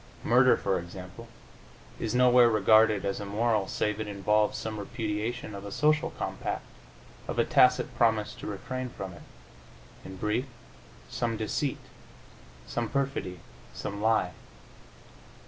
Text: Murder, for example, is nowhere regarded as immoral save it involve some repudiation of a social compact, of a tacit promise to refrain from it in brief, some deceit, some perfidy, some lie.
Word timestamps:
Murder, 0.23 0.57
for 0.57 0.79
example, 0.79 1.27
is 1.99 2.15
nowhere 2.15 2.49
regarded 2.49 3.05
as 3.05 3.19
immoral 3.19 3.67
save 3.67 3.99
it 3.99 4.07
involve 4.07 4.55
some 4.55 4.79
repudiation 4.79 5.53
of 5.53 5.63
a 5.63 5.71
social 5.71 6.09
compact, 6.17 6.65
of 7.27 7.37
a 7.37 7.45
tacit 7.45 7.95
promise 7.95 8.33
to 8.33 8.47
refrain 8.47 8.89
from 8.89 9.13
it 9.13 9.21
in 10.03 10.15
brief, 10.17 10.47
some 11.07 11.37
deceit, 11.37 11.77
some 12.65 12.89
perfidy, 12.89 13.41
some 13.75 14.01
lie. 14.01 14.31